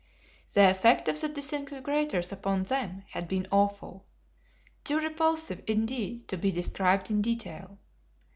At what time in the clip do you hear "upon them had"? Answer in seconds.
2.31-3.27